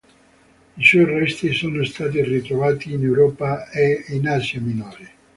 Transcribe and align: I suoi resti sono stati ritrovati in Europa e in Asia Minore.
I 0.77 0.83
suoi 0.83 1.05
resti 1.05 1.53
sono 1.53 1.83
stati 1.83 2.23
ritrovati 2.23 2.91
in 2.91 3.03
Europa 3.03 3.69
e 3.69 4.03
in 4.09 4.27
Asia 4.27 4.59
Minore. 4.59 5.09